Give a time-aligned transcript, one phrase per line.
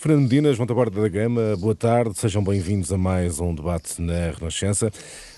[0.00, 4.30] Fernando Dinas, Monta Borda da Gama, boa tarde, sejam bem-vindos a mais um debate na
[4.30, 4.92] Renascença.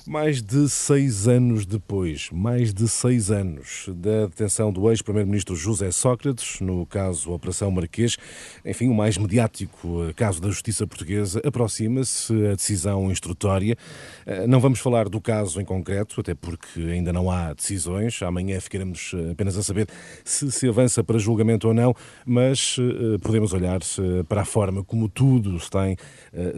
[0.07, 6.59] Mais de seis anos depois, mais de seis anos da detenção do ex-primeiro-ministro José Sócrates,
[6.61, 8.17] no caso Operação Marquês,
[8.65, 13.77] enfim, o mais mediático eh, caso da justiça portuguesa, aproxima-se a decisão instrutória.
[14.25, 18.23] Eh, não vamos falar do caso em concreto, até porque ainda não há decisões.
[18.23, 19.87] Amanhã ficaremos eh, apenas a saber
[20.25, 22.77] se se avança para julgamento ou não, mas
[23.23, 23.81] podemos olhar
[24.29, 25.97] para a forma como tudo se tem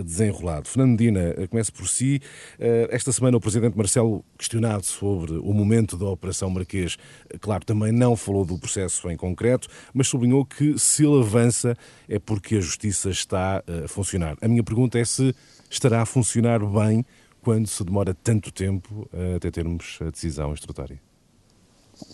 [0.02, 0.69] desenrolado.
[0.69, 2.20] Fernandina, comece por si.
[2.59, 6.96] Esta semana o Presidente Marcelo, questionado sobre o momento da Operação Marquês,
[7.41, 11.77] claro, também não falou do processo em concreto, mas sublinhou que se ele avança
[12.08, 14.36] é porque a Justiça está a funcionar.
[14.41, 15.34] A minha pergunta é se
[15.70, 17.05] estará a funcionar bem
[17.42, 21.00] quando se demora tanto tempo até termos a decisão instrutória.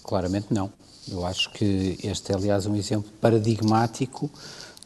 [0.03, 0.73] Claramente não.
[1.11, 4.31] Eu acho que este é, aliás, um exemplo paradigmático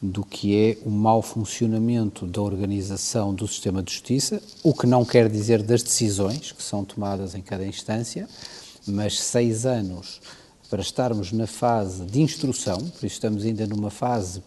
[0.03, 5.05] do que é o mau funcionamento da organização do sistema de justiça, o que não
[5.05, 8.29] quer dizer das decisões que são tomadas em cada instância,
[8.85, 10.21] mas seis anos
[10.69, 14.43] para estarmos na fase de instrução, por isso estamos ainda numa fase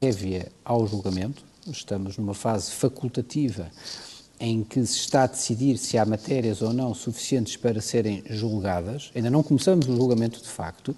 [0.00, 3.68] prévia ao julgamento, estamos numa fase facultativa
[4.38, 9.10] em que se está a decidir se há matérias ou não suficientes para serem julgadas,
[9.14, 10.94] ainda não começamos o julgamento de facto,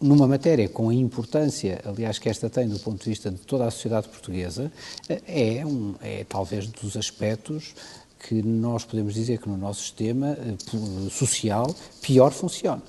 [0.00, 3.66] numa matéria com a importância, aliás, que esta tem do ponto de vista de toda
[3.66, 4.70] a sociedade portuguesa,
[5.08, 7.74] é, um, é talvez dos aspectos
[8.18, 12.82] que nós podemos dizer que no nosso sistema eh, social pior funciona.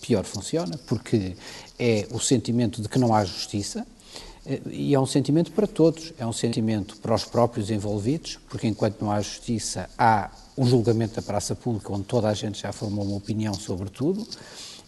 [0.00, 1.34] Pior funciona, porque
[1.78, 3.86] é o sentimento de que não há justiça,
[4.44, 8.66] eh, e é um sentimento para todos, é um sentimento para os próprios envolvidos, porque
[8.66, 12.72] enquanto não há justiça, há um julgamento da praça pública onde toda a gente já
[12.72, 14.26] formou uma opinião sobre tudo,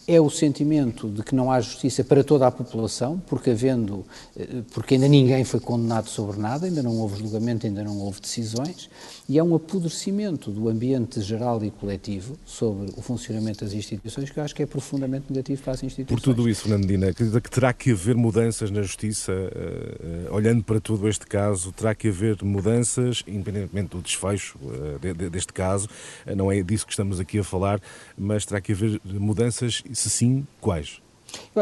[0.09, 4.05] é o sentimento de que não há justiça para toda a população, porque havendo,
[4.39, 8.21] eh, porque ainda ninguém foi condenado sobre nada, ainda não houve julgamento, ainda não houve
[8.21, 8.89] decisões,
[9.29, 14.39] e é um apodrecimento do ambiente geral e coletivo sobre o funcionamento das instituições que
[14.39, 16.21] eu acho que é profundamente negativo para as instituições.
[16.21, 20.63] Por tudo isso, Fernandina, acredita que terá que haver mudanças na justiça, uh, uh, olhando
[20.63, 24.57] para todo este caso, terá que haver mudanças, independentemente do desfecho
[25.01, 25.89] de, de, deste caso,
[26.37, 27.81] não é disso que estamos aqui a falar,
[28.17, 31.01] mas terá que haver mudanças se sim, quais?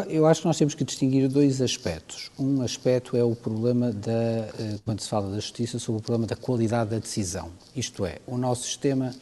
[0.09, 2.31] Eu acho que nós temos que distinguir dois aspectos.
[2.39, 6.27] Um aspecto é o problema da, eh, quando se fala da justiça, sobre o problema
[6.27, 7.51] da qualidade da decisão.
[7.75, 9.15] Isto é, o nosso sistema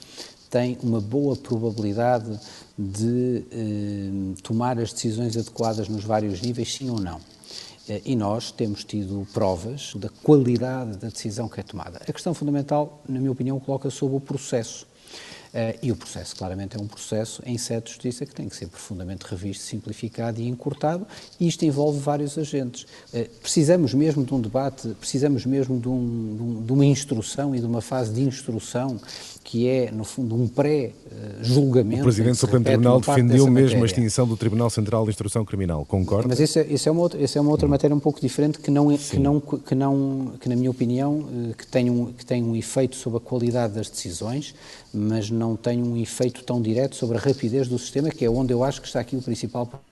[0.50, 2.38] tem uma boa probabilidade
[2.78, 7.20] de eh, tomar as decisões adequadas nos vários níveis, sim ou não.
[7.88, 12.00] Eh, e nós temos tido provas da qualidade da decisão que é tomada.
[12.06, 14.86] A questão fundamental, na minha opinião, coloca sobre o processo.
[15.52, 18.56] Uh, e o processo, claramente, é um processo em sede de justiça que tem que
[18.56, 21.06] ser profundamente revisto, simplificado e encurtado,
[21.38, 22.86] e isto envolve vários agentes.
[23.12, 27.60] Uh, precisamos mesmo de um debate, precisamos mesmo de, um, de, um, uma instrução e
[27.60, 28.98] de uma fase de instrução
[29.44, 32.00] que é, no fundo, um pré-julgamento.
[32.00, 33.82] O Presidente do Supremo Tribunal defendeu mesmo matéria.
[33.82, 36.28] a extinção do Tribunal Central de Instrução Criminal, concorda?
[36.28, 37.70] Mas isso é, isso é, uma, outra, isso é uma outra hum.
[37.70, 41.28] matéria um pouco diferente que, não, é, que, não, que, não, que na minha opinião,
[41.50, 44.54] eh, que tem, um, que tem um efeito sobre a qualitade das decisões,
[44.94, 48.52] mas não tem um efeito tão direto sobre a rapidez do sistema, que é onde
[48.52, 49.91] eu acho que está aqui o principal problema.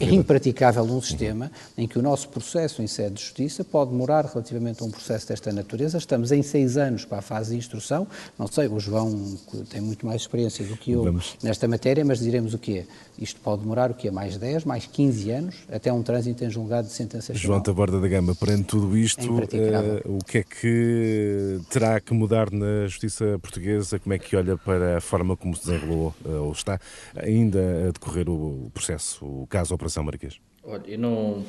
[0.00, 1.84] É impraticável um sistema uhum.
[1.84, 5.28] em que o nosso processo em sede de justiça pode demorar relativamente a um processo
[5.28, 5.98] desta natureza.
[5.98, 8.06] Estamos em seis anos para a fase de instrução.
[8.38, 9.36] Não sei, o João
[9.68, 11.36] tem muito mais experiência do que eu Vamos.
[11.42, 12.86] nesta matéria, mas diremos o quê?
[13.18, 14.10] Isto pode demorar o quê?
[14.10, 17.42] Mais 10, mais 15 anos, até um trânsito em julgado de sentença final.
[17.42, 22.14] João Taborda da Gama, perante tudo isto, é uh, o que é que terá que
[22.14, 23.98] mudar na justiça portuguesa?
[23.98, 26.80] Como é que olha para a forma como se desenrolou, uh, ou está
[27.16, 30.38] ainda a decorrer o processo, o caso Operação Marquês?
[30.64, 31.44] Olha, não.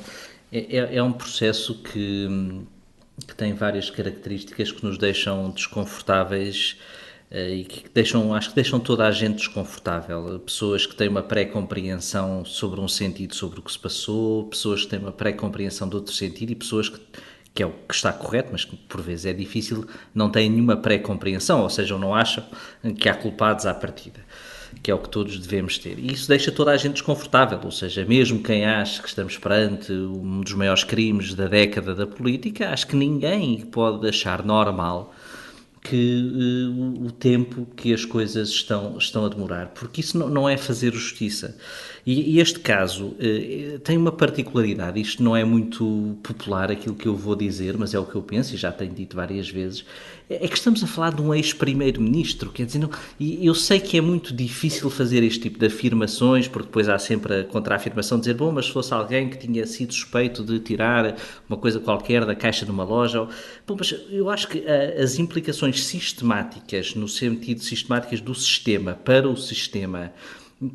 [0.52, 2.28] É, é, é um processo que,
[3.26, 6.78] que tem várias características que nos deixam desconfortáveis
[7.30, 10.38] eh, e que deixam, acho que deixam toda a gente desconfortável.
[10.40, 14.88] Pessoas que têm uma pré-compreensão sobre um sentido sobre o que se passou, pessoas que
[14.88, 17.00] têm uma pré-compreensão de outro sentido e pessoas que,
[17.54, 20.76] que é o que está correto, mas que por vezes é difícil, não têm nenhuma
[20.76, 22.44] pré-compreensão, ou seja, não acham
[22.98, 24.20] que há culpados à partida
[24.82, 25.98] que é o que todos devemos ter.
[25.98, 29.92] E isso deixa toda a gente desconfortável, ou seja, mesmo quem acha que estamos perante
[29.92, 35.14] um dos maiores crimes da década da política, acho que ninguém pode achar normal
[35.84, 40.48] que uh, o tempo que as coisas estão, estão a demorar, porque isso não, não
[40.48, 41.54] é fazer justiça.
[42.06, 47.06] E, e este caso uh, tem uma particularidade, isto não é muito popular aquilo que
[47.06, 49.84] eu vou dizer, mas é o que eu penso e já tenho dito várias vezes,
[50.28, 53.80] é, é que estamos a falar de um ex-primeiro-ministro, quer dizer, não, e eu sei
[53.80, 58.18] que é muito difícil fazer este tipo de afirmações, porque depois há sempre a contra-afirmação
[58.18, 61.16] de dizer, bom, mas se fosse alguém que tinha sido suspeito de tirar
[61.48, 63.28] uma coisa qualquer da caixa de uma loja, ou,
[63.66, 69.28] bom, mas eu acho que uh, as implicações sistemáticas, no sentido sistemáticas do sistema para
[69.28, 70.12] o sistema,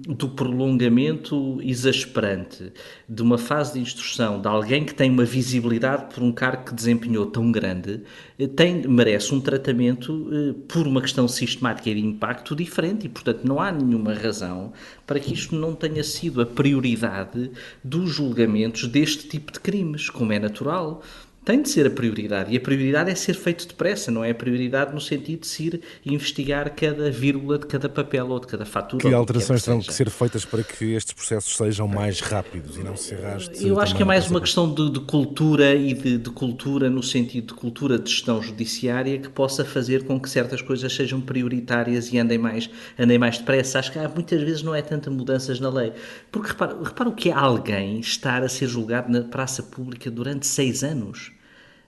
[0.07, 2.71] do prolongamento exasperante
[3.07, 6.73] de uma fase de instrução de alguém que tem uma visibilidade por um cargo que
[6.73, 8.01] desempenhou tão grande,
[8.37, 13.09] eh, tem, merece um tratamento eh, por uma questão sistemática e de impacto diferente e,
[13.09, 14.73] portanto, não há nenhuma razão
[15.05, 17.51] para que isto não tenha sido a prioridade
[17.83, 21.01] dos julgamentos deste tipo de crimes, como é natural
[21.49, 22.53] tem de ser a prioridade.
[22.53, 25.63] E a prioridade é ser feito depressa, não é a prioridade no sentido de se
[25.63, 29.01] ir investigar cada vírgula de cada papel ou de cada fatura.
[29.01, 32.95] Que alterações terão que ser feitas para que estes processos sejam mais rápidos e não
[32.95, 33.65] se arraste?
[33.65, 37.01] Eu acho que é mais uma questão de, de cultura e de, de, cultura no
[37.01, 42.13] sentido de cultura de gestão judiciária que possa fazer com que certas coisas sejam prioritárias
[42.13, 43.79] e andem mais, andem mais depressa.
[43.79, 45.93] Acho que há, muitas vezes não é tanta mudanças na lei.
[46.31, 50.45] Porque repara, repara o que é alguém estar a ser julgado na praça pública durante
[50.45, 51.38] seis anos.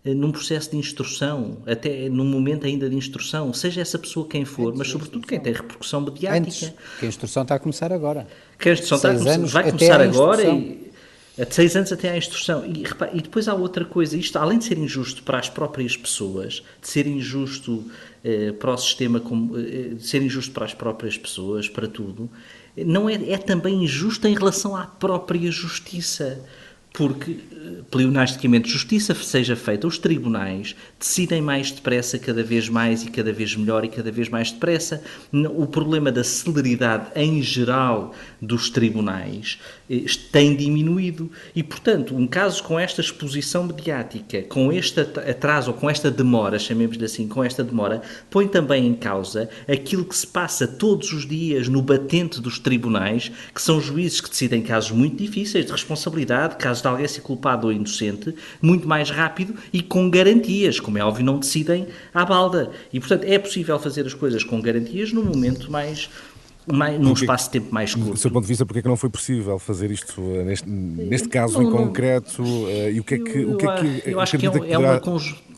[0.04, 4.46] Eh, num processo de instrução, até num momento ainda de instrução, seja essa pessoa quem
[4.46, 6.38] for, mas sobretudo quem tem repercussão mediática.
[6.38, 8.28] Antes, que a instrução está a começar agora.
[8.58, 10.44] Que a instrução está a começar, vai começar agora
[11.38, 12.66] e de seis anos até à instrução.
[12.66, 12.84] E,
[13.14, 16.88] e, depois há outra coisa, isto além de ser injusto para as próprias pessoas, de
[16.88, 17.86] ser injusto
[18.24, 22.30] eh, para o sistema, como, eh, de ser injusto para as próprias pessoas, para tudo,
[22.76, 26.44] não é, é também injusto em relação à própria justiça
[26.94, 33.10] porque, eh, pleonasticamente, justiça seja feita, os tribunais decidem mais depressa, cada vez mais e
[33.10, 35.02] cada vez melhor e cada vez mais depressa.
[35.56, 39.58] O problema da celeridade em geral dos tribunais
[39.90, 40.04] eh,
[40.34, 45.90] tem diminuído e, portanto, um caso com esta exposição mediática, com este atraso ou com
[45.90, 50.68] esta demora, chamemos-lhe assim, com esta demora, põe também em causa aquilo que se passa
[50.68, 55.66] todos os dias no batente dos tribunais, que são juízes que decidem casos muito difíceis
[55.66, 60.80] de responsabilidade, casos de alguém ser culpado ou inocente, muito mais rápido e com garantias.
[60.80, 62.72] Como é óbvio, não decidem à balda.
[62.92, 66.10] E, portanto, é possível fazer as coisas com garantias num momento mais
[66.68, 68.12] mais, num espaço de tempo mais curto.
[68.12, 70.70] Do seu ponto de vista, porque é que não foi possível fazer isto uh, neste,
[70.70, 72.44] neste caso não, em concreto?
[72.44, 74.78] Uh, e o que é que, o que, é que eu acho que é, é
[74.78, 75.51] uma conjuntura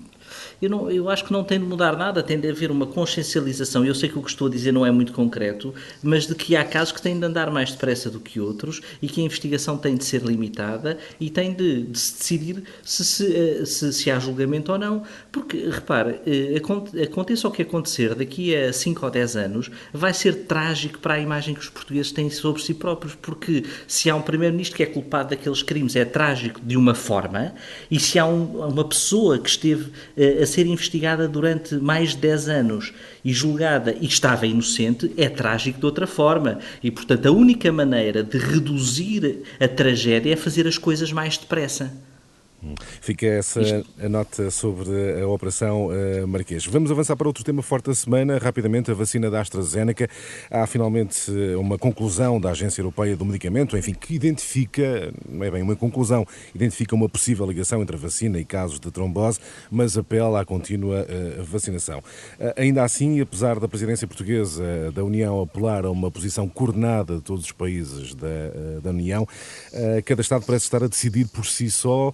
[0.64, 3.86] eu, não, eu acho que não tem de mudar nada, tem de haver uma consciencialização.
[3.86, 6.56] Eu sei que o que estou a dizer não é muito concreto, mas de que
[6.56, 9.78] há casos que têm de andar mais depressa do que outros e que a investigação
[9.78, 14.10] tem de ser limitada e tem de, de se decidir se, se, eh, se, se,
[14.10, 15.04] há julgamento ou não.
[15.32, 16.62] Porque, repare, eh,
[17.04, 21.20] aconteça o que acontecer daqui a 5 ou 10 anos, vai ser trágico para a
[21.20, 24.86] imagem que os portugueses têm sobre si próprios, porque se há um primeiro-ministro que é
[24.86, 27.54] culpado daqueles crimes, é trágico de uma forma,
[27.92, 32.18] e se há um, uma pessoa que esteve eh, a ser investigada durante mais de
[32.18, 36.60] 10 anos e julgada e estava inocente, é trágico de outra forma.
[36.82, 41.92] E, portanto, a única maneira de reduzir a tragédia é fazer as coisas mais depressa.
[43.02, 43.62] Fica essa
[44.02, 46.66] a nota sobre a Operação uh, Marquês.
[46.66, 48.38] Vamos avançar para outro tema forte da semana.
[48.38, 50.10] Rapidamente, a vacina da AstraZeneca.
[50.50, 55.52] Há finalmente eh, uma conclusão da Agência Europeia do Medicamento, enfim, que identifica, não é
[55.52, 59.40] bem uma conclusão, identifica uma possível ligação entre a vacina e casos de trombose,
[59.70, 62.00] mas apela à contínua uh, vacinação.
[62.00, 67.22] Uh, ainda assim, apesar da presidência portuguesa da União apelar a uma posição coordenada de
[67.22, 68.28] todos os países da,
[68.82, 69.28] da União,
[70.06, 72.14] cada Estado parece estar a decidir por si só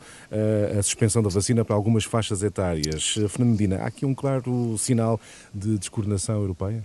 [0.78, 3.16] a suspensão da vacina para algumas faixas etárias.
[3.30, 5.20] Fernandina, há aqui um claro sinal
[5.54, 6.84] de descoordenação europeia?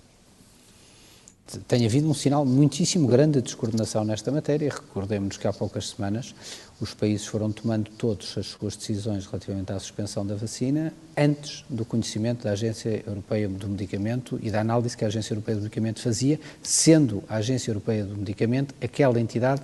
[1.68, 4.70] Tem havido um sinal muitíssimo grande de descoordenação nesta matéria.
[4.70, 6.34] Recordemos que há poucas semanas
[6.80, 11.84] os países foram tomando todas as suas decisões relativamente à suspensão da vacina antes do
[11.84, 16.00] conhecimento da Agência Europeia do Medicamento e da análise que a Agência Europeia do Medicamento
[16.00, 19.62] fazia, sendo a Agência Europeia do Medicamento aquela entidade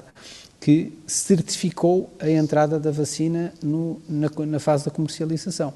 [0.61, 5.73] que certificou a entrada da vacina no, na, na fase da comercialização.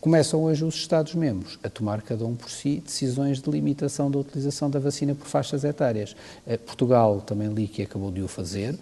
[0.00, 4.70] Começam hoje os Estados-membros a tomar cada um por si decisões de limitação da utilização
[4.70, 6.14] da vacina por faixas etárias.
[6.46, 8.78] Eh, Portugal também li que acabou de o fazer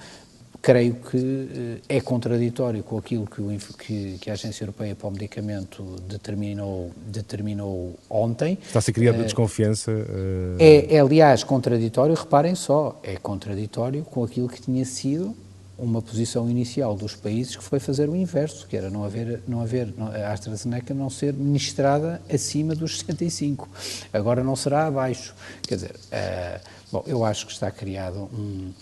[0.60, 5.08] creio que eh, é contraditório com aquilo que, o, que, que, a Agência Europeia para
[5.08, 8.58] o Medicamento determinou, determinou ontem.
[8.62, 9.90] Está a criada uh, desconfiança?
[9.90, 10.56] Uh...
[10.58, 15.34] É, é, aliás, contraditório, reparem só, é contraditório com aquilo que tinha sido
[15.78, 19.60] uma posição inicial dos países que foi fazer o inverso, que era não haver, não
[19.60, 19.92] haver
[20.24, 23.68] a AstraZeneca não ser ministrada acima dos 65.
[24.12, 25.34] Agora não será abaixo.
[25.62, 26.60] Quer dizer, uh,
[26.90, 28.72] bom, eu acho que está criado um,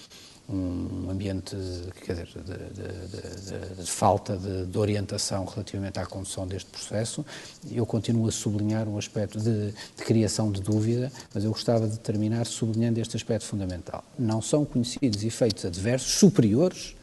[0.48, 1.56] um ambiente
[2.04, 7.24] quer dizer, de, de, de, de falta de, orientação relativamente à condução deste processo.
[7.70, 12.44] Eu continuo a sublinhar um aspecto de, criação de dúvida, mas eu gostava de terminar
[12.44, 14.04] sublinhando este aspecto fundamental.
[14.18, 16.94] Não são conhecidos efeitos adversos superiores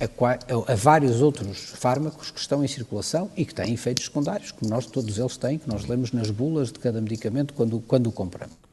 [0.00, 4.70] a, a, vários outros fármacos que estão em circulação e que têm efeitos secundários, como
[4.70, 8.12] nós todos eles têm, que nós lemos nas bulas de cada medicamento quando, quando o
[8.12, 8.67] compramos.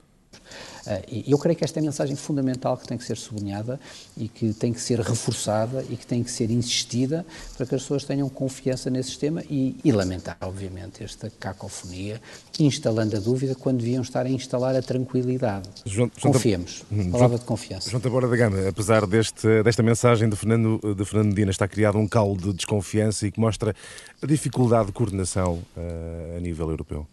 [0.86, 3.80] Uh, e eu creio que esta é a mensagem fundamental que tem que ser sublinhada
[4.16, 7.26] e que tem que ser reforçada e que tem que ser insistida
[7.58, 12.22] para que as pessoas tenham confiança nesse sistema e, e lamentar, obviamente, esta cacofonia,
[12.60, 15.70] instalando a dúvida quando deviam estar a instalar a tranquilidade.
[15.86, 16.84] João, Confiemos.
[16.92, 17.90] João, Palavra de confiança.
[17.90, 21.98] João Tabora da Gama, apesar deste, desta mensagem de Fernando, de Fernando Medina, está criado
[21.98, 23.76] um caldo de desconfiança e que mostra
[24.22, 27.08] a dificuldade de coordenação uh, a nível europeu.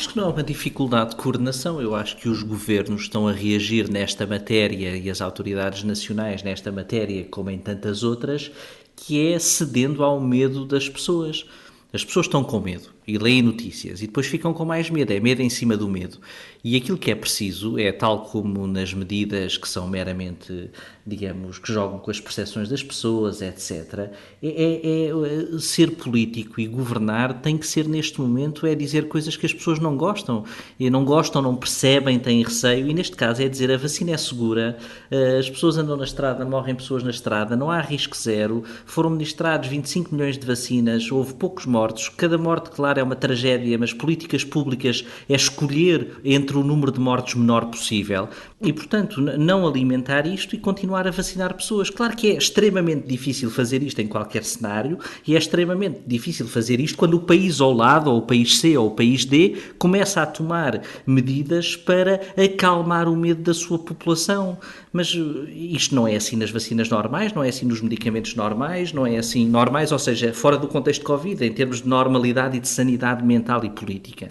[0.00, 1.78] Acho que não há uma dificuldade de coordenação.
[1.78, 6.72] Eu acho que os governos estão a reagir nesta matéria e as autoridades nacionais nesta
[6.72, 8.50] matéria, como em tantas outras,
[8.96, 11.44] que é cedendo ao medo das pessoas.
[11.92, 15.18] As pessoas estão com medo e leem notícias e depois ficam com mais medo, é
[15.18, 16.18] medo em cima do medo.
[16.62, 20.70] E aquilo que é preciso é, tal como nas medidas que são meramente,
[21.06, 24.10] digamos, que jogam com as percepções das pessoas, etc.,
[24.42, 29.36] é, é, é, ser político e governar tem que ser neste momento é dizer coisas
[29.36, 30.44] que as pessoas não gostam.
[30.78, 34.16] E não gostam, não percebem, têm receio, e neste caso é dizer a vacina é
[34.16, 34.76] segura,
[35.10, 39.10] eh, as pessoas andam na estrada, morrem pessoas na estrada, não há risco zero, foram
[39.10, 41.79] ministrados 25 milhões de vacinas, houve poucos mortos,
[42.16, 47.00] cada morte, claro, é uma tragédia, mas políticas públicas é escolher entre o número de
[47.00, 48.28] mortes menor possível
[48.60, 51.88] e, portanto, não alimentar isto e continuar a vacinar pessoas.
[51.88, 56.80] Claro que é extremamente difícil fazer isto em qualquer cenário e é extremamente difícil fazer
[56.80, 60.20] isto quando o país ao lado, ou o país C ou o país D, começa
[60.20, 64.58] a tomar medidas para acalmar o medo da sua população.
[64.92, 68.92] Mas eh, isto não é assim nas vacinas normais, não é assim nos medicamentos normais,
[68.92, 72.60] não é assim normais, ou seja, fora do contexto Covid, em termos de normalidade e
[72.60, 74.30] de sanidade mental e política.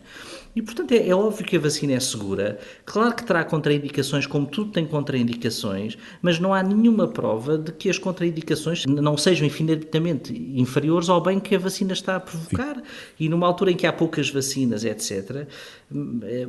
[0.55, 2.59] E, portanto, é, é, óbvio que a vacina é segura.
[2.85, 7.89] Claro que terá contraindicações, como tudo tem contraindicações, mas não há nenhuma prova de que
[7.89, 12.75] as contraindicações não sejam infinitamente inferiores ao bem que a vacina está a provocar.
[12.75, 12.81] Sim.
[13.19, 15.47] E numa altura em que há poucas vacinas, etc.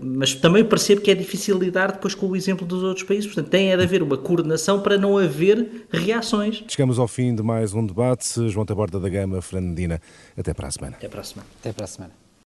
[0.02, 3.26] Mas também percebo que é difícil lidar depois com o exemplo dos outros países.
[3.26, 6.64] Portanto, tem de haver uma coordenação para não haver reações.
[6.68, 8.48] Chegamos ao fim de mais um debate.
[8.48, 10.00] João Taborda da Gama, Fernandina.
[10.36, 10.96] Até para a semana.
[10.96, 11.48] Até para a semana.
[11.60, 12.29] Até para a semana.